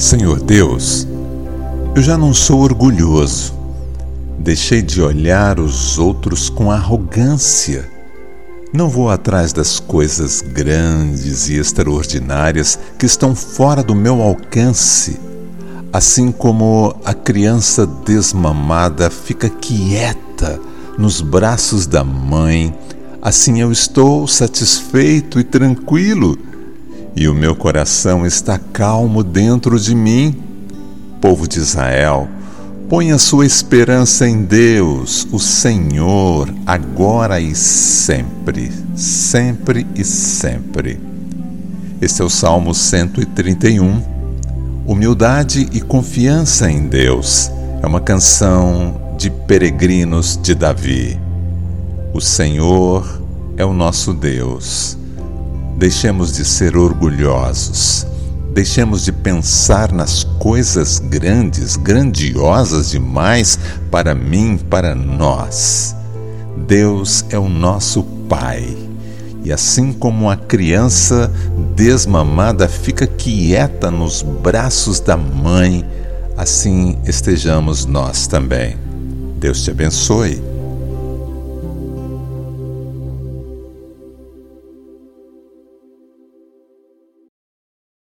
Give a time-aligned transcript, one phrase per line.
[0.00, 1.06] Senhor Deus,
[1.94, 3.52] eu já não sou orgulhoso.
[4.38, 7.86] Deixei de olhar os outros com arrogância.
[8.72, 15.20] Não vou atrás das coisas grandes e extraordinárias que estão fora do meu alcance.
[15.92, 20.58] Assim como a criança desmamada fica quieta
[20.96, 22.74] nos braços da mãe,
[23.20, 26.38] assim eu estou satisfeito e tranquilo
[27.14, 30.34] e o meu coração está calmo dentro de mim.
[31.20, 32.28] Povo de Israel,
[32.88, 40.98] põe a sua esperança em Deus, o Senhor, agora e sempre, sempre e sempre.
[42.00, 44.02] Este é o Salmo 131.
[44.86, 47.50] Humildade e confiança em Deus.
[47.82, 51.20] É uma canção de peregrinos de Davi.
[52.14, 53.22] O Senhor
[53.56, 54.99] é o nosso Deus
[55.80, 58.06] Deixemos de ser orgulhosos.
[58.52, 63.58] Deixemos de pensar nas coisas grandes, grandiosas demais
[63.90, 65.96] para mim, para nós.
[66.68, 68.76] Deus é o nosso Pai.
[69.42, 71.32] E assim como a criança
[71.74, 75.82] desmamada fica quieta nos braços da mãe,
[76.36, 78.76] assim estejamos nós também.
[79.38, 80.49] Deus te abençoe